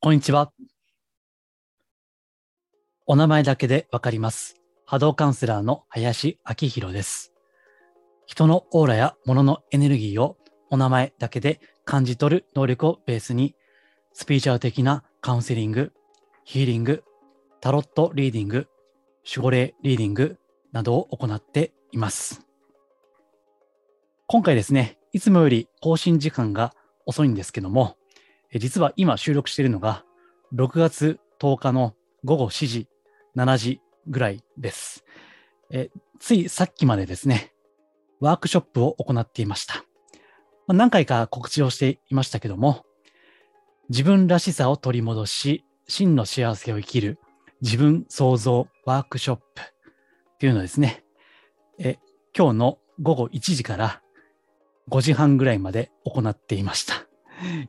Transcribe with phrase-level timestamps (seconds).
[0.00, 0.52] こんにちは。
[3.04, 4.54] お名前だけでわかります。
[4.86, 7.32] 波動カウンセラーの林明宏です。
[8.24, 10.36] 人のオーラや物のエネルギーを
[10.70, 13.56] お名前だけで感じ取る能力をベースに、
[14.12, 15.92] スピーチャー的なカウンセリング、
[16.44, 17.02] ヒーリング、
[17.60, 18.68] タロットリーディング、
[19.28, 20.38] 守護霊リーディング
[20.70, 22.46] などを行っています。
[24.28, 26.72] 今回ですね、いつもより更新時間が
[27.04, 27.97] 遅いんですけども、
[28.54, 30.04] 実は今収録しているのが
[30.54, 31.94] 6月10日の
[32.24, 32.88] 午後7時、
[33.36, 35.04] 7時ぐらいです。
[35.70, 37.52] えついさっきまでですね、
[38.20, 39.84] ワークショップを行っていました。
[40.66, 42.84] 何回か告知をしていましたけども、
[43.90, 47.18] 自分らしさを取り戻し、真の幸せを生きる
[47.60, 49.64] 自分創造ワークショップっ
[50.38, 51.04] ていうのですね、
[51.78, 51.98] え
[52.36, 54.02] 今日の午後1時から
[54.90, 57.06] 5時半ぐらいまで行っていました。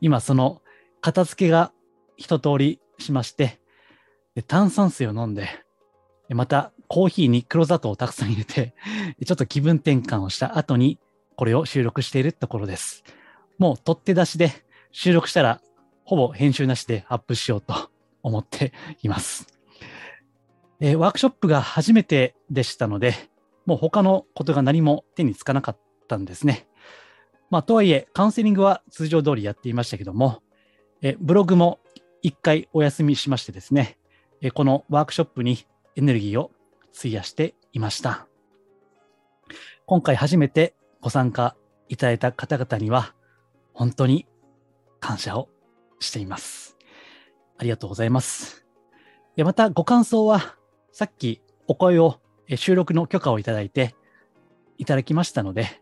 [0.01, 0.61] 今その
[1.01, 1.71] 片付けが
[2.17, 3.59] 一通りしまして、
[4.35, 5.47] で炭酸水を飲んで、
[6.29, 8.73] またコーヒーに黒砂糖をたくさん入れて、
[9.25, 10.99] ちょっと気分転換をした後に
[11.35, 13.03] これを収録しているところです。
[13.57, 14.51] もう取って出しで
[14.91, 15.61] 収録したら
[16.03, 17.89] ほぼ編集なしでアップしようと
[18.23, 19.47] 思っています。
[20.79, 23.13] えーワークショップが初めてでしたので、
[23.65, 26.67] もう他のことが何も手につかなかったんですね。
[27.49, 30.41] まあ、とはいえ、カウンセリングは通常通りやっていましたけども、
[31.01, 31.79] えブログも
[32.21, 33.97] 一回お休みしましてですね、
[34.41, 36.51] えこのワークショップにエネルギーを
[36.97, 38.27] 費やしていました。
[39.85, 41.55] 今回初めてご参加
[41.87, 43.13] いただいた方々には、
[43.73, 44.27] 本当に
[44.99, 45.49] 感謝を
[45.99, 46.77] しています。
[47.57, 48.65] ありがとうございます。
[49.37, 50.57] また、ご感想は、
[50.91, 52.19] さっきお声を
[52.55, 53.95] 収録の許可をいただいて
[54.77, 55.81] いただきましたので、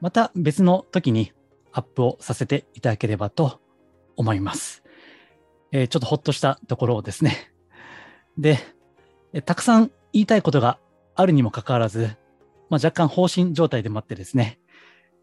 [0.00, 1.32] また別の時に
[1.72, 3.60] アップをさせていただければと
[4.18, 4.82] 思います。
[5.72, 7.50] えーちょっとほっとしたところですね。
[8.36, 8.58] で、
[9.32, 10.78] えたくさん言いたいことが
[11.14, 12.16] あるにもかかわらず、
[12.68, 14.58] まあ、若干放心状態でもあってですね、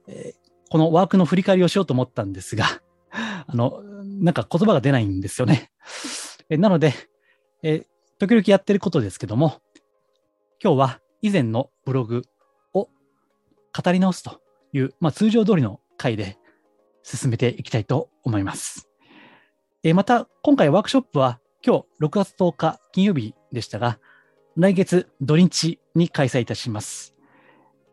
[0.07, 2.65] えーこのワークの振り返りをしようと思ったんですが、
[3.13, 5.69] あの、なんか言葉が出ないんですよね。
[6.49, 6.93] えなので、
[7.61, 7.85] えー
[8.17, 9.61] 時々やってることですけども、
[10.63, 12.23] 今日は以前のブログ
[12.73, 12.87] を
[13.73, 14.41] 語り直すと
[14.71, 16.37] いう、まあ、通常通りの回で
[17.03, 18.89] 進めていきたいと思います。
[19.83, 23.99] えまた、今回ワークショップは今日6月10日金曜日でしたが、
[24.57, 27.15] 来月土日に開催いたします。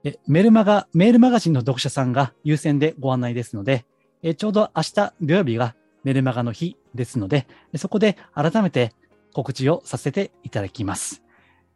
[0.04, 3.84] えメルマガ、メールマガジンの読者さんが優先でご案内ですので、
[4.22, 8.92] えちょうど明日土曜日がメルマガの日ですので、そこで改めて
[9.34, 11.22] 告知をさせていただきます。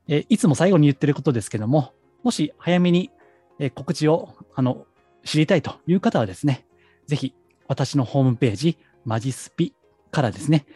[0.08, 1.92] えいつも最後に言ってることですけども、
[2.22, 3.10] もし早めに
[3.58, 4.86] え告知をあの
[5.24, 6.66] 知りたいという方はですね、
[7.06, 7.34] ぜひ
[7.68, 9.74] 私のホームページ、マジスピ
[10.10, 10.66] からですね、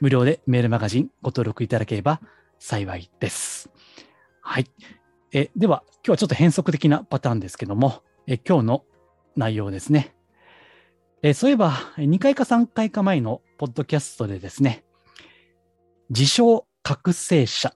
[0.00, 2.20] 無料でメールマガジンご登録いただければ
[2.58, 3.70] 幸いです。
[4.40, 4.66] はい。
[5.32, 8.84] えでは、今日はちょっと変則的なパターンですけども、え今日の
[9.36, 10.14] 内容ですね。
[11.22, 14.84] えそういえば、2回か3回か前のポッドキャストでですね、
[16.10, 17.74] 自称覚醒者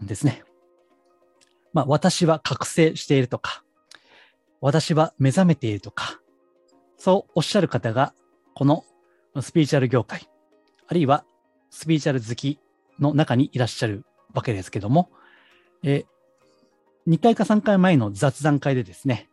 [0.00, 0.44] ですね。
[1.72, 3.64] まあ、私は覚醒しているとか、
[4.60, 6.20] 私は目覚めているとか、
[6.96, 8.14] そうおっしゃる方が、
[8.54, 8.84] この
[9.40, 10.28] スピーチャル業界、
[10.86, 11.24] あるいは
[11.70, 12.58] スピーチャル好き
[12.98, 15.10] の中にいらっしゃるわけですけども、
[15.82, 16.04] え
[17.08, 19.28] 2回か3回前の雑談会でですね、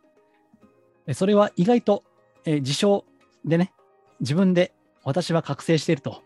[1.14, 2.04] それは意外と、
[2.44, 3.04] え自称
[3.44, 3.72] でね、
[4.20, 4.72] 自分で
[5.04, 6.22] 私は覚醒していると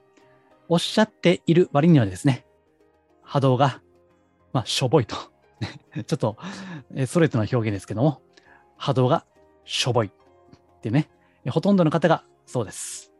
[0.69, 2.45] おっしゃっている割にはですね、
[3.23, 3.81] 波動が、
[4.53, 5.17] まあ、しょぼいと。
[6.07, 6.37] ちょっと、
[7.07, 8.21] ストレートな表現ですけども、
[8.77, 9.25] 波動が
[9.65, 11.09] しょぼいってね、
[11.51, 13.13] ほとんどの方がそうです。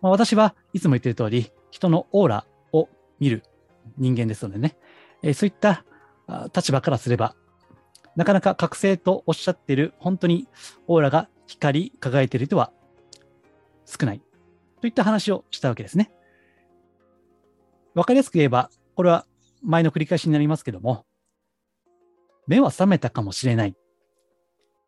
[0.00, 3.42] まあ、私はいつも言っている通り、人のオーラを見る
[3.96, 4.76] 人間ですのでね、
[5.22, 5.84] えそういった
[6.54, 7.34] 立場からすれば、
[8.16, 10.48] なかなか覚醒とおっしゃっている、本当に
[10.86, 12.72] オーラが光り輝いている人は
[13.86, 14.22] 少ない。
[14.80, 16.12] といった話をしたわけですね。
[17.94, 19.26] わかりやすく言えば、これは
[19.62, 21.04] 前の繰り返しになりますけども、
[22.46, 23.74] 目は覚めたかもしれない。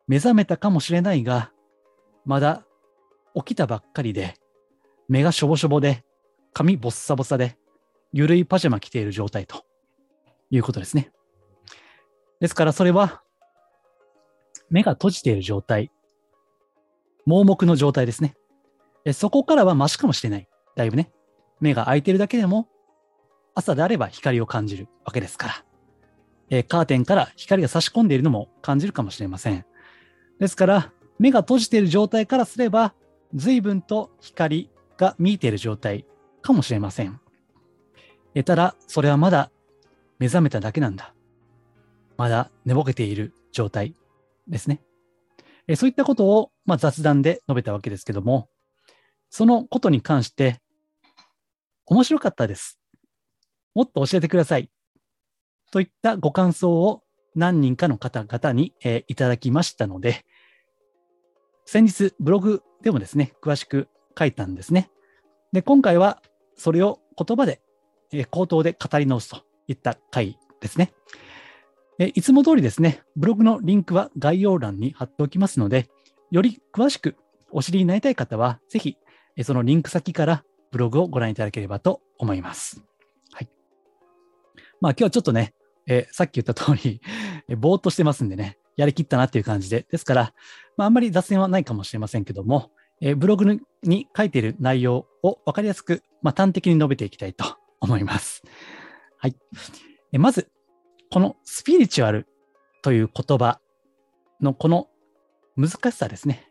[0.07, 1.51] 目覚めたかもしれないが、
[2.25, 2.65] まだ
[3.35, 4.35] 起きたばっかりで、
[5.07, 6.03] 目がしょぼしょぼで、
[6.53, 7.57] 髪ボッサボサで、
[8.13, 9.65] ゆるいパジャマ着ている状態と
[10.49, 11.11] いうことですね。
[12.39, 13.21] ですからそれは、
[14.69, 15.91] 目が閉じている状態、
[17.25, 18.35] 盲目の状態ですね。
[19.13, 20.47] そこからはマシかもしれない。
[20.75, 21.11] だいぶね。
[21.59, 22.67] 目が開いているだけでも、
[23.53, 25.65] 朝であれば光を感じるわけですから。
[26.49, 29.65] えカーテンから光が差し込んでいるのも感じるかもしれません。
[30.39, 32.93] ですから、目が閉じている状態からすれば、
[33.33, 36.05] 随分と光が見えている状態
[36.41, 37.19] かもしれません。
[38.33, 39.51] えただ、それはまだ
[40.19, 41.13] 目覚めただけなんだ。
[42.17, 43.95] まだ寝ぼけている状態
[44.47, 44.81] ですね。
[45.67, 48.49] えそういったことを、まあ、雑談で述べたわけですけども、
[49.29, 50.59] そのことに関して、
[51.85, 52.79] 面白かったです。
[53.73, 54.69] もっと教えてください。
[55.71, 57.03] といったご感想を
[57.35, 60.25] 何人かの方々に、えー、いただきましたので、
[61.65, 63.87] 先日ブログでもですね、詳しく
[64.17, 64.89] 書いたんですね。
[65.51, 66.21] で、今回は
[66.55, 67.61] それを言葉で、
[68.11, 70.91] えー、口頭で語り直すといった回ですね。
[71.99, 75.87] えいつも通りですね、ブログのリンクは概要欄に貼っておきますので、
[76.31, 77.15] より詳しく
[77.51, 78.97] お知りになりたい方は、ぜひ
[79.43, 82.81] そのリンク先からブログをご覧いただければと思います。
[83.33, 83.49] はい。
[84.79, 85.53] まあ今日はちょっとね、
[85.87, 87.01] え、さっき言った通り、
[87.47, 90.33] え、ぼーっとしてますんでね、やりきったなっていう感じで、ですから、
[90.77, 92.71] まあ、あんまり雑念はないかもしれませんけども、
[93.01, 98.43] えー、ブログに書いている内容を分かりやすく、まあ、端的に述べていきたいと思います。
[99.17, 99.35] はい。
[100.13, 100.49] えまず、
[101.11, 102.27] このスピリチュアル
[102.81, 103.59] という言葉
[104.39, 104.87] のこの
[105.57, 106.47] 難しさですね。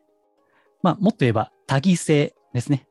[0.83, 2.87] まあ、もっと言えば多義性ですね。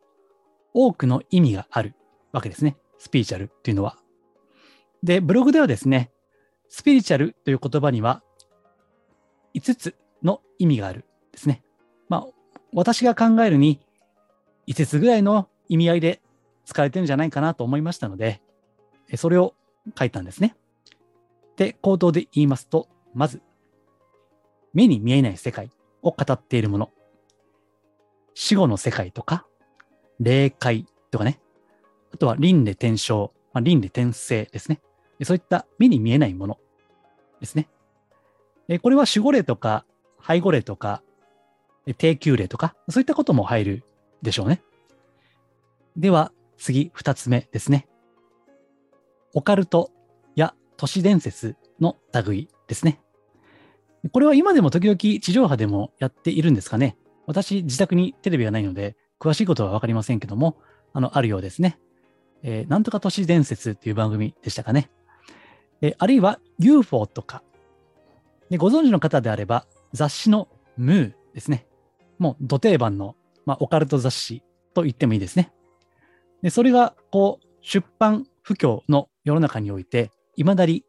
[0.74, 1.96] 多くの意味がある
[2.32, 2.78] わけですね。
[2.98, 3.98] スピリチュアルっていうのは。
[5.04, 6.12] で、ブログではですね、
[6.70, 8.24] スピリチュアルという言葉には
[9.56, 11.64] 5つの意味があるですね。
[12.08, 12.28] まあ、
[12.74, 13.80] 私が考えるに
[14.68, 16.22] 5つぐらいの意味合いで
[16.66, 18.42] 使われてるんじゃないかなと思いましたので、
[19.16, 19.56] それを
[19.98, 20.56] 書いたんですね。
[21.56, 23.42] で、口頭で言いますと、まず、
[24.74, 25.72] 目に見えない世界
[26.04, 26.92] を語っているもの。
[28.36, 29.46] 死後の世界とか、
[30.20, 31.40] 霊界とかね。
[32.14, 34.80] あとは輪廻転生、まあ、輪廻転生ですね。
[35.24, 36.58] そういった目に見えないもの
[37.40, 37.68] ですね。
[38.70, 39.86] えこれは守護霊とか
[40.26, 41.04] 背後霊とか
[41.98, 43.84] 低級霊とか、そういったことも入る
[44.22, 44.62] でしょうね。
[45.98, 47.88] では、次、二つ目ですね。
[49.34, 49.92] オカルト
[50.36, 53.02] や都市伝説の類ですね。
[54.12, 56.98] これは今でも時々地上波でもやっているんですかね。
[57.26, 60.58] 私、自宅にテレビがないので、詳しいことはわかりませんけども、
[60.94, 61.80] あの、あるようですね。
[62.42, 64.90] えー、なんとか都市伝説っていう番組でしたかね。
[65.82, 67.44] えー、あるいは UFO とか。
[68.50, 70.48] で、ご存知の方であれば、雑誌の
[70.78, 71.68] ムーですね。
[72.18, 73.16] もう、土定番の、
[73.46, 74.44] まあ、オカルト雑誌
[74.74, 75.52] と言ってもいいですね。
[76.42, 80.86] で、それが、こう、出版不況の世の中において、いまだに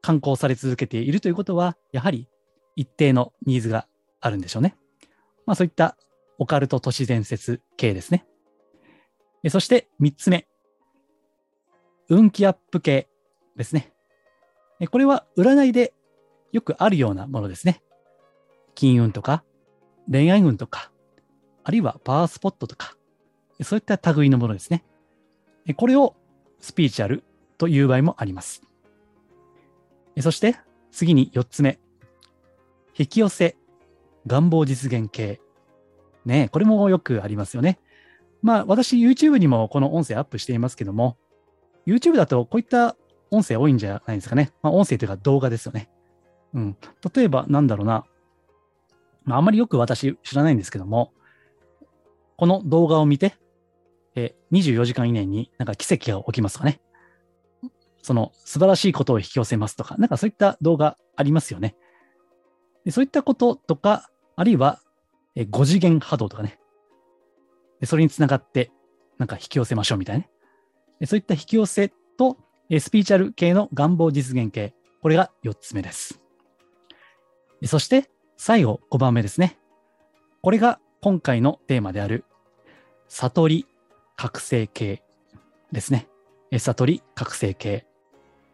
[0.00, 2.28] 刊行され続けているということは、やはり
[2.76, 3.86] 一定のニーズが
[4.20, 4.76] あるんでしょうね。
[5.46, 5.96] まあそういった
[6.38, 8.26] オカルト都市伝説系ですね。
[9.48, 10.46] そして3つ目。
[12.08, 13.08] 運気アップ系
[13.56, 13.92] ですね。
[14.90, 15.94] これは占いで
[16.52, 17.82] よくあるようなものですね。
[18.74, 19.44] 金運とか
[20.10, 20.90] 恋愛運とか、
[21.64, 22.96] あるいはパワースポットとか、
[23.62, 24.84] そういった類のものですね。
[25.76, 26.16] これを
[26.60, 27.24] スピーチャル
[27.58, 28.62] という場合もあります。
[30.20, 30.56] そして
[30.90, 31.78] 次に4つ目。
[32.98, 33.56] 引き寄せ、
[34.26, 35.40] 願望実現系
[36.24, 37.78] ね、これもよくありますよね。
[38.42, 41.16] まあ、私、YouTube にもこの音声アップしていますけども、
[41.86, 42.96] YouTube だとこういった
[43.30, 44.52] 音声多いんじゃないですかね。
[44.62, 45.88] まあ、音声というか動画ですよね。
[46.54, 46.76] うん。
[47.14, 48.04] 例えば、なんだろうな。
[49.24, 51.12] まあ、あまりよく私知らないんですけども、
[52.36, 53.36] この動画を見て、
[54.14, 56.80] え24時間以内になんか奇跡が起きますかね。
[58.02, 61.76] その素晴らしいことを引き寄せますとか、なんかそういった動画ありますよね。
[62.84, 64.80] でそういったこととか、あるいは
[65.34, 66.58] え5次元波動とかね。
[67.80, 68.70] でそれにつながって、
[69.18, 70.26] なんか引き寄せましょうみたいな
[71.00, 71.06] ね。
[71.06, 72.38] そういった引き寄せと、
[72.70, 74.74] えスピーチャル系の願望実現系。
[75.00, 76.21] これが4つ目です。
[77.66, 79.58] そして、最後5番目ですね。
[80.42, 82.24] これが今回のテーマである、
[83.08, 83.66] 悟り
[84.16, 85.02] 覚醒系
[85.70, 86.08] ですね。
[86.58, 87.86] 悟り覚醒系。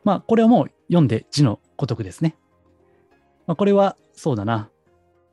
[0.05, 2.37] まあ、これはもう読んで字のごとくですね。
[3.47, 4.71] まあ、これはそうだな。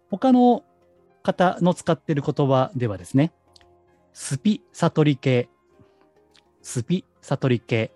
[0.09, 0.63] 他の
[1.23, 3.33] 方の使っている言葉ではですね、
[4.13, 5.49] スピ悟り系、
[6.61, 7.91] スピ悟り系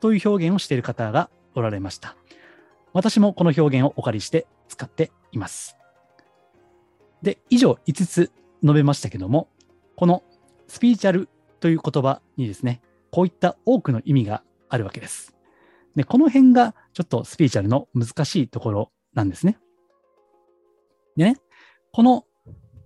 [0.00, 2.16] という表現をしている方がおられました。
[2.92, 5.76] 私もこの表現をお借りして使っています。
[7.22, 9.48] で、以上5つ述べましたけども、
[9.96, 10.22] この
[10.68, 11.28] スピーチャル
[11.60, 15.36] という言葉にですね、こういった多くの意味があるわけです。
[15.96, 19.58] で、この辺がちょっとスピーチャルの難しいところなんですね。
[21.16, 21.36] でね、
[21.92, 22.24] この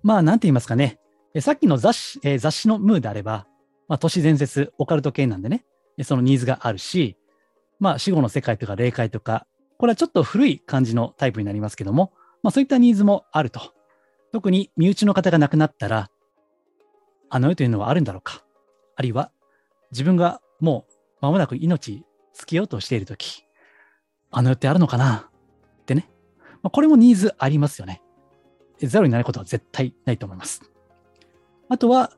[0.04, 1.00] まあ、なんて言いますかね。
[1.40, 3.46] さっきの雑誌、えー、雑誌のムーであれば、
[3.88, 5.64] まあ、都市伝説、オカルト系なんでね、
[6.02, 7.16] そのニーズがあるし、
[7.80, 9.46] まあ、死後の世界とか霊界とか、
[9.78, 12.12] これはちょっと古い感じのタイプになりますけども、
[12.42, 13.60] まあ、そういったニーズもあると。
[14.32, 16.10] 特に身内の方が亡くなったら、
[17.30, 18.44] あの世というのはあるんだろうか。
[18.96, 19.30] あるいは
[19.90, 20.86] 自分がも
[21.20, 22.04] う間もなく命尽
[22.46, 23.44] きようとしているとき、
[24.30, 25.30] あの予定あるのかな？
[25.82, 26.10] ってね。
[26.62, 28.02] まあ、これもニーズありますよね。
[28.78, 30.62] ゼロになることは絶対ないと思います。
[31.68, 32.10] あとは、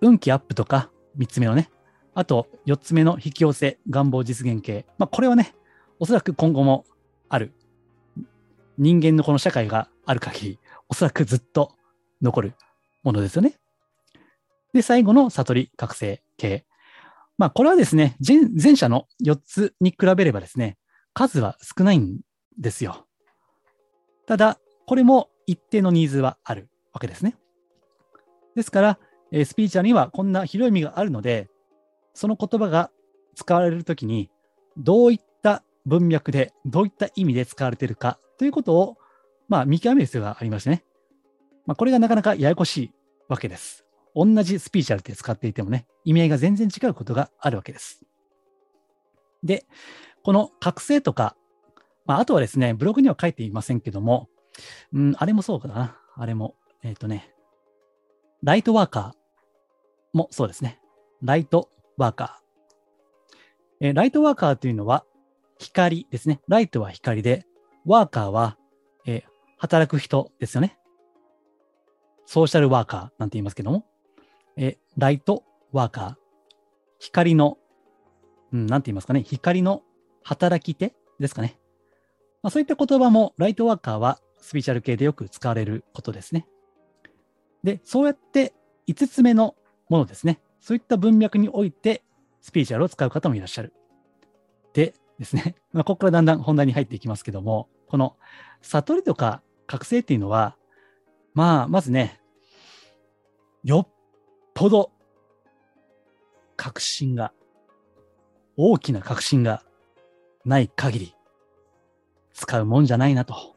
[0.00, 1.70] 運気アップとか、3つ目のね、
[2.14, 4.86] あと4つ目の引き寄せ、願望実現系。
[4.98, 5.54] まあ、これはね、
[6.02, 6.84] おそらく今後も
[7.28, 7.52] ある。
[8.76, 11.76] 人間のこの社会がある限り、おそらくずっと
[12.20, 12.54] 残る
[13.04, 13.54] ものですよね。
[14.72, 16.66] で、最後の悟り覚醒系。
[17.38, 20.76] まあ、これはですね、前者の4つに比べればですね、
[21.14, 22.18] 数は少ないん
[22.58, 23.06] ですよ。
[24.26, 27.36] ただ、これも一定のニーズはあるわけですね。
[28.56, 28.98] ですから、
[29.30, 31.48] えスピーチャーにはこんな広い意味があるので、
[32.12, 32.90] その言葉が
[33.36, 34.30] 使われるときに、
[34.76, 35.31] どういった
[35.86, 38.96] 文脈で、どういった意味で使われているかということを、
[39.48, 40.84] まあ、見極める必要がありましてね。
[41.66, 42.92] まあ、これがなかなかややこしい
[43.28, 43.84] わけです。
[44.14, 48.04] 同じスピーチャルって使っていてもね、意味合いが全然違うことがあるわけです。
[49.42, 49.64] で、
[50.22, 51.36] この覚醒とか、
[52.04, 54.28] まあ、あとはですね、ブログには書いていませんけども、
[54.92, 55.96] うん、あれもそうかな。
[56.14, 57.32] あれも、えっ、ー、とね、
[58.42, 60.80] ライトワーカーもそうですね。
[61.22, 63.86] ライトワーカー。
[63.86, 65.04] えー、ライトワーカーというのは
[65.62, 66.40] 光ですね。
[66.48, 67.46] ライトは光で、
[67.86, 68.58] ワーカーは、
[69.06, 69.22] えー、
[69.58, 70.76] 働く人ですよね。
[72.26, 73.86] ソーシャルワーカーなんて言いますけども、
[74.56, 76.14] えライトワーカー。
[76.98, 77.58] 光の、
[78.52, 79.22] うん、なんて言いますかね。
[79.22, 79.82] 光の
[80.22, 81.58] 働き手ですかね。
[82.42, 86.46] まあ、そういった言葉もライトワーカーはスピーチャル系でよく使われることですね。
[87.64, 88.54] で、そうやって
[88.88, 89.54] 5つ目の
[89.88, 90.40] ものですね。
[90.60, 92.02] そういった文脈において
[92.40, 93.72] スピーチャルを使う方もいらっしゃる。
[94.74, 98.16] でですね、 まあ、ここからだんだん本題に入っていきますけども、この
[98.62, 100.56] 悟りとか覚醒っていうのは、
[101.34, 102.20] まあ、まずね、
[103.62, 103.88] よっ
[104.54, 104.92] ぽど
[106.56, 107.32] 確信が、
[108.56, 109.64] 大きな確信が
[110.44, 111.14] ない限り
[112.34, 113.56] 使うもんじゃないなと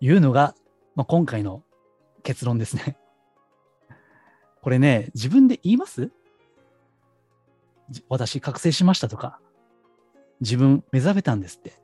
[0.00, 0.54] いうのが、
[0.96, 1.62] まあ、今回の
[2.22, 2.96] 結論ですね。
[4.60, 6.10] これね、自分で言います？
[8.08, 9.38] 私覚醒しましたとか、
[10.40, 11.74] 自分目覚めたんですって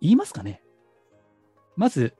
[0.00, 0.62] 言いますかね
[1.76, 2.14] まず、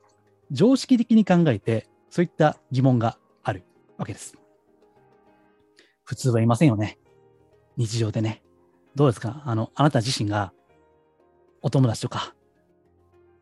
[0.50, 3.64] 常識的に考えて、そういった疑問がある
[3.98, 4.36] わけです。
[6.04, 6.98] 普通はいませんよね。
[7.76, 8.42] 日常でね。
[8.96, 9.42] どうですか？
[9.46, 10.52] あの、あなた自身が
[11.62, 12.34] お友達とか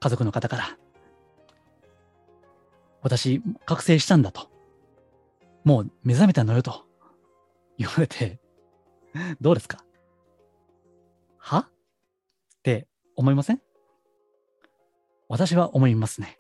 [0.01, 0.77] 家族の方から
[3.01, 4.51] 私覚醒したんだと。
[5.65, 6.85] もう目覚めたのよと
[7.79, 8.39] 言われて、
[9.41, 9.85] どうですか？
[11.39, 11.69] は？
[12.59, 12.87] って
[13.17, 13.61] 思いません？
[15.29, 16.39] 私は思いますね。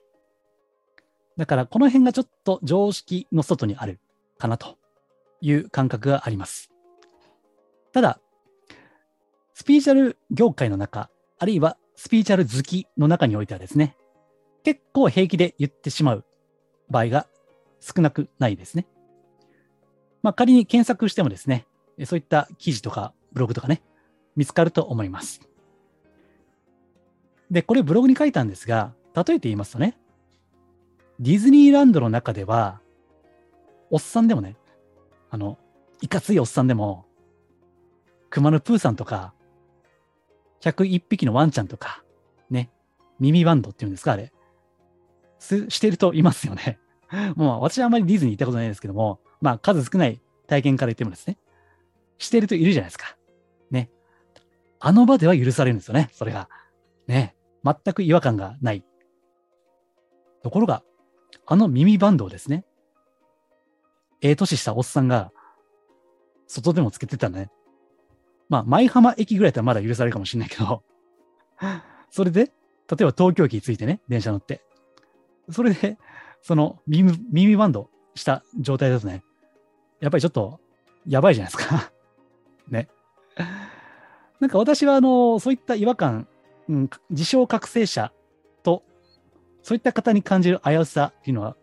[1.36, 4.00] だからこの辺がちょっと常識の外にある
[4.38, 4.76] かなと
[5.40, 6.70] いう感覚があります。
[7.92, 8.20] ただ、
[9.54, 13.96] スピーチャル業界の中、あるいはスピーチャル好きの中においてはですね、
[14.64, 16.24] 結構平気で言ってしまう
[16.90, 17.26] 場合が
[17.80, 18.86] 少なくないですね。
[20.22, 21.66] まあ、仮に検索してもですね、
[22.04, 23.82] そういった記事とかブログとかね、
[24.36, 25.40] 見つかると思います。
[27.50, 29.96] で、これブログに書いたんですが、例えて言いますとね、
[31.20, 32.80] ディズニーランドの中では、
[33.90, 34.56] おっさんでもね、
[35.30, 35.58] あの、
[36.00, 37.06] いかついおっさんでも、
[38.30, 39.32] 熊野プーさんとか、
[40.60, 42.04] 101匹のワンちゃんとか、
[42.50, 42.70] ね、
[43.18, 44.32] 耳バンドっていうんですか、あれ。
[45.38, 46.78] す、してるといますよね。
[47.36, 51.38] もう私はあんまりディズニー行ったことないですけども、まあ数少ない体験から言ってもですね、
[52.18, 53.16] してるといるじゃないですか。
[53.70, 53.90] ね。
[54.80, 56.48] あの場では許されるんですよね、それが。
[57.06, 57.34] ね。
[57.84, 58.84] 全く違和感がない。
[60.42, 60.82] ところが、
[61.46, 62.64] あの耳バンドをですね、
[64.20, 65.32] ええ年したおっさんが、
[66.46, 67.50] 外でもつけてたね。
[68.48, 70.82] まあ、舞浜駅ぐらいだったらまだ許されるかもしれないけど、
[72.10, 72.50] それで、例
[73.00, 74.62] えば東京駅についてね、電車乗って。
[75.50, 75.98] それで、
[76.40, 79.22] その耳耳バンドした状態だとね、
[80.00, 80.60] やっぱりちょっと
[81.06, 81.92] やばいじゃないですか
[82.68, 82.88] ね。
[84.40, 86.28] なんか私は、あの、そういった違和感、
[86.68, 88.12] うん、自称覚醒者
[88.62, 88.82] と、
[89.62, 91.56] そういった方に感じる危うさっていうのは、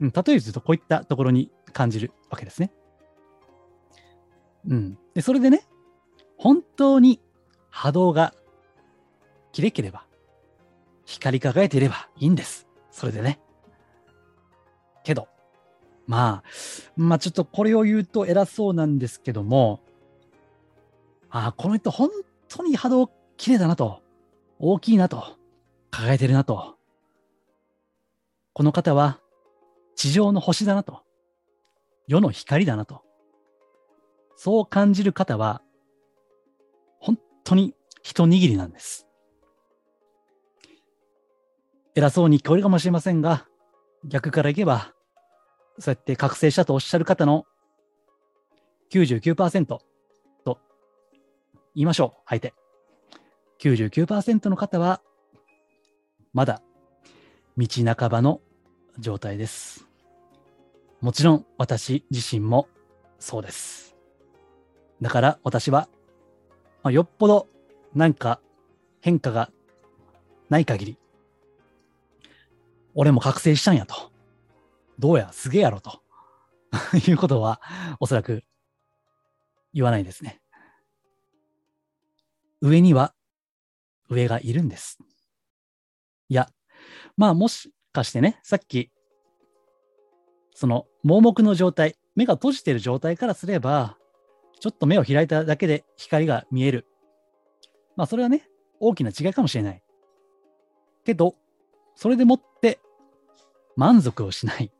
[0.00, 2.72] うん、例えるとこういったところに感じるわけですね。
[4.68, 4.98] うん。
[5.14, 5.66] で、それでね、
[6.36, 7.20] 本当に
[7.70, 8.34] 波動が
[9.52, 10.04] きれければ、
[11.04, 12.66] 光り輝いていればいいんです。
[12.90, 13.40] それでね。
[15.04, 15.28] けど、
[16.06, 16.44] まあ、
[16.96, 19.80] まあちょっとこれを言うと偉そうなんですけども、
[21.30, 22.10] ああ、この人本
[22.48, 24.02] 当に波動綺麗だなと、
[24.58, 25.36] 大きいなと、
[25.90, 26.76] 輝いてるなと。
[28.52, 29.20] この方は
[29.96, 31.02] 地上の星だなと、
[32.06, 33.02] 世の光だなと。
[34.36, 35.62] そう感じる方は、
[37.00, 39.06] 本当に一握りなんです。
[41.94, 43.46] 偉そうに聞こえるかもしれませんが、
[44.04, 44.92] 逆からいけば、
[45.78, 47.44] そうやって覚醒したとおっしゃる方の
[48.90, 49.82] 99%と
[51.74, 52.54] 言いましょう、相手。
[53.58, 55.00] 99%の方は、
[56.32, 56.62] まだ
[57.56, 58.40] 道半ばの
[58.98, 59.86] 状態です。
[61.00, 62.68] もちろん私自身も
[63.18, 63.96] そうです。
[65.00, 65.88] だから私は、
[66.82, 67.48] まあ、よっぽど
[67.94, 68.40] なんか
[69.00, 69.50] 変化が
[70.50, 70.98] ない限り、
[72.94, 74.12] 俺も覚醒したんやと。
[74.98, 76.02] どうや、すげえやろと。
[77.08, 77.60] いうことは
[78.00, 78.44] おそらく
[79.72, 80.40] 言わないですね。
[82.60, 83.14] 上には
[84.08, 84.98] 上がいるんです。
[86.28, 86.48] いや、
[87.16, 88.90] まあもしかしてね、さっき、
[90.54, 93.96] その盲目の状態、目が閉じている状態からすれば、
[94.60, 96.86] ちょっと目を開いただけで光が見える。
[97.94, 98.48] まあそれはね、
[98.80, 99.82] 大きな違いかもしれない。
[101.04, 101.36] けど、
[101.94, 102.80] それでもって
[103.76, 104.72] 満足をしない。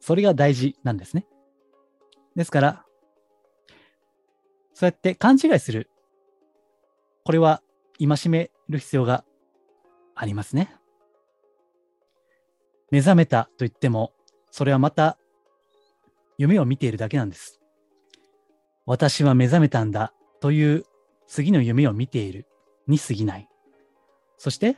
[0.00, 1.26] それが大事なんですね。
[2.34, 2.86] ですから、
[4.74, 5.88] そうやって勘違いする。
[7.24, 7.62] これは
[8.06, 9.24] 戒める必要が
[10.14, 10.74] ありますね。
[12.90, 14.12] 目覚めたと言っても、
[14.50, 15.18] それはまた
[16.38, 17.60] 夢を見ているだけなんです。
[18.84, 20.84] 私は目覚めたんだという
[21.26, 22.46] 次の夢を見ている
[22.86, 23.48] に過ぎない。
[24.36, 24.76] そして、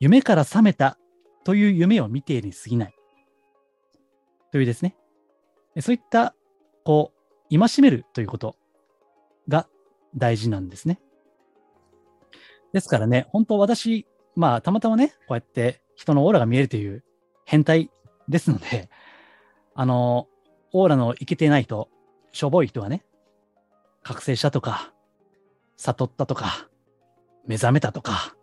[0.00, 0.98] 夢から覚めた
[1.44, 2.94] という夢を見ているに過ぎない。
[4.50, 4.96] というですね。
[5.80, 6.34] そういった、
[6.84, 7.12] こ
[7.50, 8.56] う、戒めるということ
[9.48, 9.68] が
[10.16, 11.00] 大事なんですね。
[12.74, 14.04] ですからね、本当私、
[14.34, 17.04] まあ、たまたまね、こうやって人のオーラが見えるという
[17.44, 17.88] 変態
[18.28, 18.90] ですので、
[19.76, 20.26] あの、
[20.72, 21.88] オーラのいけてないと、
[22.32, 23.04] しょぼい人はね、
[24.02, 24.92] 覚醒したとか、
[25.76, 26.68] 悟ったとか、
[27.46, 28.34] 目覚めたとか、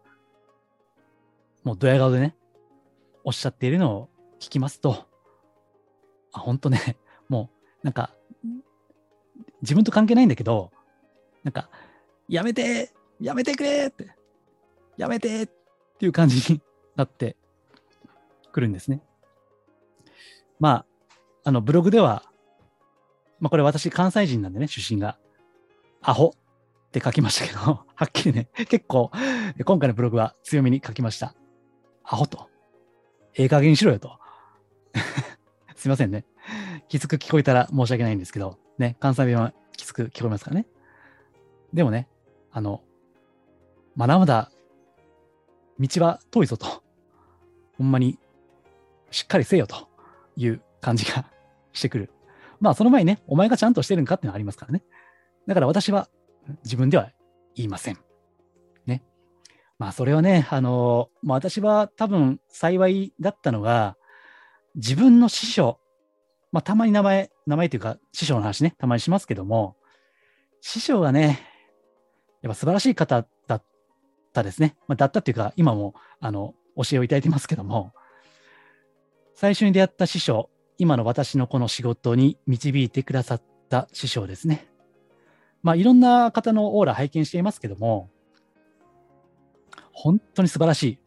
[1.66, 2.38] もうドヤ顔でね、
[3.26, 5.10] おっしゃっているのを聞きますと、
[6.32, 6.96] あ、本当ね、
[7.28, 7.50] も
[7.84, 8.16] う、なんか、
[9.62, 10.72] 自分と関係ないんだけど、
[11.44, 11.70] なんか、
[12.30, 14.16] やめてやめてくれって、
[14.98, 15.48] やめてっ
[16.00, 16.62] ていう感じに
[16.96, 17.36] なって
[18.52, 19.02] くるんですね。
[20.60, 20.86] まあ、
[21.46, 22.24] あの、ブログでは、
[23.40, 25.18] まあこれ私関西人なんでね、出身が。
[26.04, 27.60] アホって書きましたけど、
[27.96, 29.12] はっきりね、結構、
[29.64, 31.36] 今回のブログは強めに書きました。
[32.04, 32.50] アホと。
[33.36, 34.20] ええ加減にしろよと。
[35.76, 36.26] すいませんね。
[36.90, 40.68] きつく聞こえたら申し訳ないんですけど、ね、関西弁はきつく聞こえますからね。
[41.74, 42.10] でもね、
[42.52, 42.84] あの、
[43.96, 44.52] まだまだ
[45.82, 46.84] 道は遠いぞと。
[47.78, 48.20] ほんまに
[49.10, 49.88] しっかりせよと
[50.36, 51.26] いう感じが
[51.74, 52.12] してくる。
[52.60, 54.84] まあその前にね、お前がちゃんとしてるんかっていうのはありますからね。
[55.48, 56.08] だから私は
[56.64, 57.12] 自分では
[57.56, 57.98] 言いません。
[58.86, 59.04] ね。
[59.80, 63.98] まあそれはね、あの、まあ、私は多分幸いだったのが、
[64.76, 65.80] 自分の師匠、
[66.52, 69.76] まあたまに名前、名前というか師匠の話ね、たまにしますけども、
[70.62, 71.40] 師匠がね、
[72.44, 73.64] やっぱ素晴らしい方だっ
[74.32, 74.76] たですね。
[74.88, 77.94] まあ、だったっていうか、今もあの教えをいただいてますけども、
[79.34, 84.68] 最初に出会った師匠、今の私のこの仕事に導いてくださった師匠ですね。
[85.64, 88.10] まあ、いろんな方のオーラ拝見していますけども、
[89.92, 91.00] 本当に素晴らしい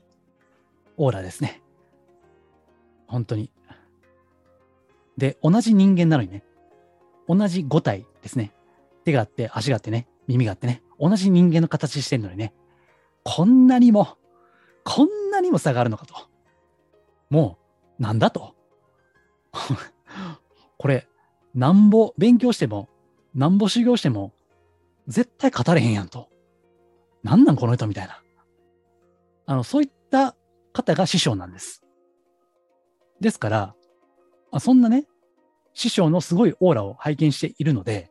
[0.96, 1.62] オーラですね。
[3.06, 3.50] 本当に。
[5.16, 6.44] で、同じ人間なのにね、
[7.28, 8.52] 同じ5体ですね。
[9.04, 12.52] 手があって、足があってね、耳があってね、同じ人間の形してるのにね、
[13.24, 14.18] こんなにも、
[14.84, 16.14] こんなにも差があるのかと。
[17.30, 17.58] も
[17.98, 18.54] う、なんだと。
[20.78, 21.08] これ、
[21.54, 22.88] なんぼ勉強しても、
[23.34, 24.32] なんぼ修行しても、
[25.06, 26.28] 絶対語れへんやんと。
[27.22, 28.22] なんなんこの人みたいな。
[29.46, 30.36] あの、そういった
[30.72, 31.82] 方が師匠なんです。
[33.20, 33.74] ですから、
[34.50, 35.06] あそんなね、
[35.72, 38.10] 師匠のすごいオーラを拝見しているので、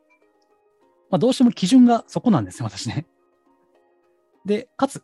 [1.09, 3.05] まあ、どうしても基準がそこなんですよ、私ね。
[4.45, 5.03] で、かつ、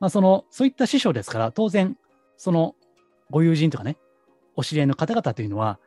[0.00, 1.96] まあ、その、そういった師匠ですから、当然、
[2.36, 2.74] その、
[3.30, 3.96] ご友人とかね、
[4.56, 5.78] お知り合いの方々というのは、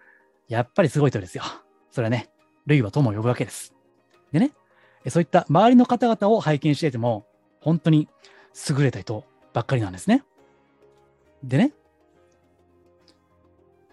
[0.48, 1.44] やっぱりすごい人ですよ。
[1.92, 2.30] それはね、
[2.66, 3.74] 類は友を呼ぶわけです。
[4.32, 4.52] でね、
[5.10, 7.26] そういった周りの方々を拝見していても、
[7.62, 8.08] 本当に
[8.70, 10.24] 優れた人ばっかりなんですね。
[11.44, 11.74] でね、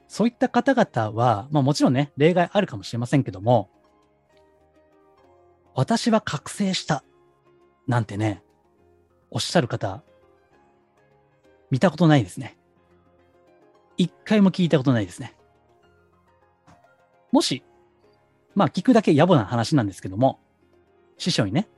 [0.08, 3.68] そういった方々は、まあもちろんね、例外あるかもしれませんけども、
[5.74, 7.04] 私は覚醒した
[7.86, 8.42] なんてね、
[9.34, 10.02] おっしゃる方、
[11.70, 12.56] 見たことないですね。
[13.96, 15.34] 一回も聞いたことないですね。
[17.32, 17.64] もし、
[18.54, 20.38] まあ聞くだけ野暮な話なんですけども、
[21.18, 21.68] 師匠にね、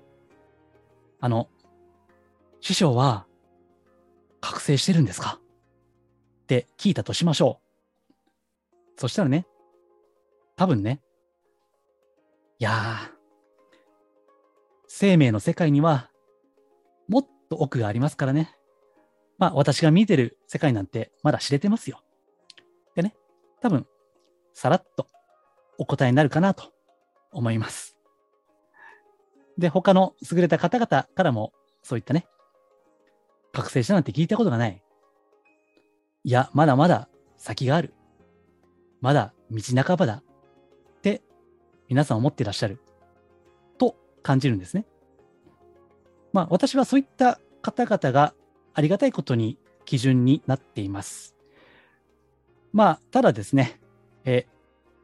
[1.18, 1.48] あの、
[2.60, 3.26] 師匠は
[4.42, 5.40] 覚醒してるんですか？
[6.42, 7.60] って聞いたとしましょ
[8.96, 9.00] う。
[9.00, 9.46] そしたらね、
[10.56, 11.00] 多分ね、
[12.58, 13.10] いやー、
[14.88, 16.10] 生命の世界には
[17.08, 18.50] もっと奥がありますからね。
[19.38, 22.00] まあ私が見えてる世界なんてまだ知れてますよ。
[22.94, 23.14] でね、
[23.60, 23.86] 多分、
[24.54, 25.06] さらっと
[25.78, 26.72] お答えになるかなと
[27.32, 27.96] 思います。
[29.58, 32.26] で、他の優れた方々からもそういったね、
[33.52, 34.82] 覚醒したなんて聞いたことがない。
[36.24, 37.94] いや、まだまだ先がある。
[39.00, 40.22] まだ道半ばだ。
[40.98, 41.22] って
[41.88, 42.80] 皆さん思ってらっしゃる。
[43.78, 44.86] と感じるんですね。
[46.36, 48.34] まあ私はそういった方々が
[48.74, 51.34] ありがたいことに基準になっています。
[52.74, 53.80] まあ、ただですね、
[54.26, 54.46] え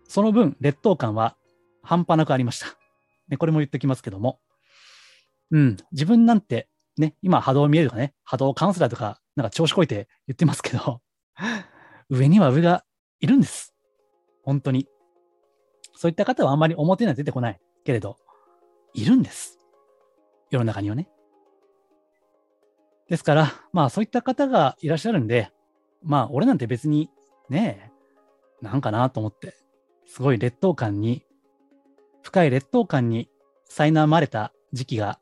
[0.06, 1.38] その分劣等感は
[1.82, 2.66] 半端なくありました。
[3.28, 4.40] ね、これも言っておきますけども。
[5.50, 6.68] うん、自分なんて
[6.98, 11.00] ね、今波動見えるとかね、波動カウンセラーとか、なんか調子こいて言ってますけど、
[12.10, 12.84] 上には上が
[13.20, 13.74] いるんです。
[14.42, 14.86] 本当に。
[15.94, 18.18] そういった方はあんまり表には出てこないけれど、
[18.92, 19.58] いるんです。
[20.50, 21.08] 世の中にはね。
[23.12, 25.50] ですから、まあそういった方がいらっしゃるんで、
[26.02, 27.10] まあ俺なんて別に
[27.50, 27.92] ね
[28.62, 29.54] え、なんかなと思って、
[30.06, 31.22] すごい劣等感に、
[32.22, 33.28] 深い劣等感に
[33.70, 35.18] 苛まれた時期が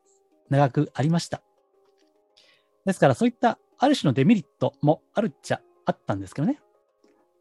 [0.50, 1.42] 長くありました。
[2.86, 6.60] ですからそういったある種のデメリットもあるっちゃあったんですけどね。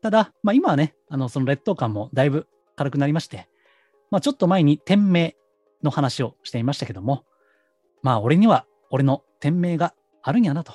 [0.01, 3.47] ただ、まあ、今はね、あのその劣等感もだいぶ軽くなりまして、
[4.09, 5.35] まあ、ちょっと前に店名
[5.83, 7.23] の話をしていましたけども、
[8.01, 10.73] まあ、俺には俺の店名があるんやなと。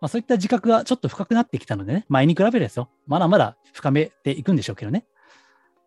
[0.00, 2.88] まあ、そういった自覚がちょっと深くなってきたのでね、前に比べるですよ。
[3.06, 5.04] まだまだ深めていくんでしょうけどね。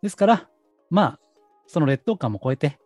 [0.02, 0.50] ですから、
[0.90, 1.20] まあ、
[1.68, 2.78] その劣等感も超えて、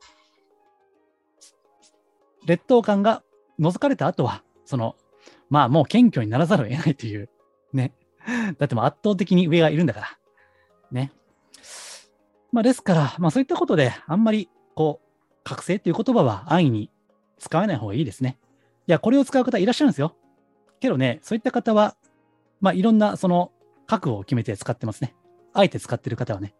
[2.46, 3.24] 劣等感が
[3.60, 4.96] 覗かれた後は、その、
[5.50, 7.30] まあもう謙虚にならざるを得ないという、
[7.74, 7.94] ね。
[8.58, 10.08] だってもう圧倒的に上がいるんだから。
[10.92, 11.12] ね。
[12.52, 15.08] まあですから、まあそういったことで、あんまり、こう、
[15.44, 16.92] 覚醒という言葉は安易に
[17.40, 18.38] 使わない方がいいですね。
[18.88, 20.16] いや、これを使う方いらっしゃるんですよ。
[20.80, 21.96] けどね、そういった方は、
[22.62, 23.52] まあいろんなその
[23.88, 25.16] 覚悟を決めて使ってますね。
[25.54, 26.54] あえて使ってる方はね。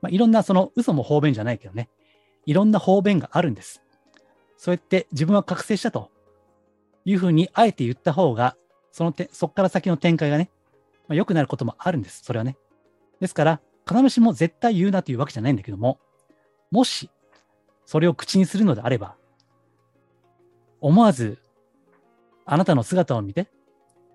[0.00, 1.88] まあいろんなその嘘も方便じゃないけどね。
[2.46, 3.82] いろんな方便があるんです。
[4.56, 6.10] そうやって自分は覚醒したと
[7.04, 8.56] いうふうにあえて言った方が、
[8.90, 10.50] そのてそこから先の展開がね、
[11.08, 12.22] まあ、良くなることもあるんです。
[12.24, 12.56] それはね。
[13.20, 15.98] ですから、必ずしも絶対言うなというわけじゃないんだけども、
[16.70, 17.10] もし、
[17.84, 19.16] それを口にするのであれば、
[20.82, 21.38] 思わず、
[22.44, 23.46] あなたの姿を見て、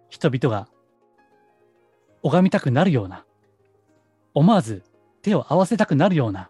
[0.10, 0.67] 人々が
[2.21, 3.25] 拝みたくなるような、
[4.34, 4.84] 思わず
[5.21, 6.49] 手を合わせたくなるような、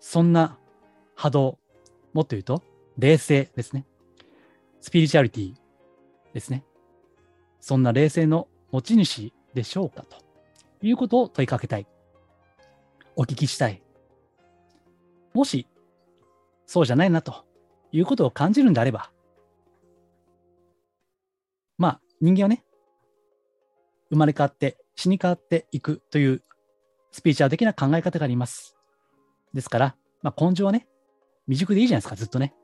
[0.00, 0.58] そんな
[1.14, 1.58] 波動、
[2.14, 2.64] もっと言うと、
[2.98, 3.86] 冷静ですね。
[4.80, 5.54] スピリチュアリティ
[6.34, 6.64] ですね。
[7.60, 10.16] そんな冷静の持ち主でしょうかと
[10.82, 11.86] いうことを問いかけたい。
[13.14, 13.80] お聞きしたい。
[15.32, 15.68] もし、
[16.66, 17.45] そうじゃないなと
[17.96, 19.10] いうことを感じるんであれば、
[21.78, 22.62] まあ、人間はね、
[24.10, 26.42] 生まれ変わって死に変わっていくという
[27.10, 28.76] スピーチャー的な考え方があります。
[29.54, 30.86] ですから、まあ、根性はね、
[31.46, 32.54] 未熟でいいじゃないですか、ずっとね。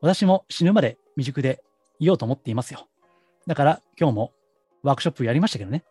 [0.00, 1.62] 私も死ぬまで未熟で
[2.00, 2.88] いようと思っていますよ。
[3.46, 4.32] だから今日も
[4.82, 5.84] ワークショップやりましたけどね。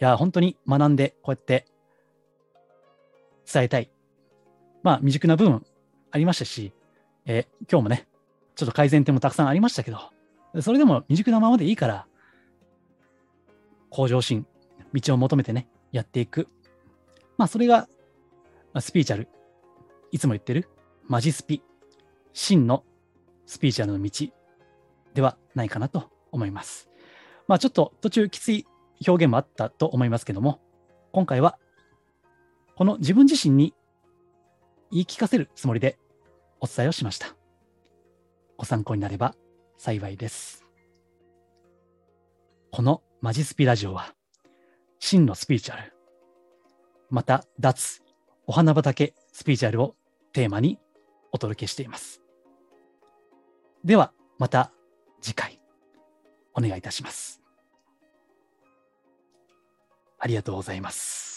[0.00, 1.66] いや、本当に学んでこうやって
[3.52, 3.90] 伝えたい。
[4.82, 5.66] まあ未熟な部分
[6.10, 6.72] ありましたし、
[7.26, 8.06] えー、今日もね、
[8.54, 9.98] ちょっと改善点もたくさんありましたけど、
[10.60, 12.06] それでも未熟なままでいいから、
[13.90, 14.46] 向上心、
[14.92, 16.48] 道を求めてね、やっていく。
[17.36, 17.88] まあそれが、
[18.78, 19.28] スピーチャル、
[20.12, 20.68] いつも言ってる
[21.06, 21.62] マジスピ、
[22.32, 22.84] 真の
[23.46, 24.26] スピーチュアルの道
[25.14, 26.88] ではないかなと思います。
[27.46, 28.66] まあちょっと途中きつい
[29.06, 30.60] 表現もあったと思いますけども、
[31.12, 31.58] 今回は
[32.76, 33.74] この自分自身に
[34.90, 35.98] 言い聞かせるつもりで
[36.60, 37.36] お伝えをしました。
[38.56, 39.34] ご参考になれば
[39.76, 40.64] 幸いです。
[42.70, 44.14] このマジスピラジオは
[44.98, 45.92] 真のスピーチュアル、
[47.10, 48.02] また脱
[48.46, 49.94] お花畑スピーチュアルを
[50.32, 50.78] テーマに
[51.32, 52.20] お届けしています。
[53.84, 54.72] では、また
[55.20, 55.60] 次回
[56.54, 57.40] お願いいたします。
[60.18, 61.33] ありがとうございます。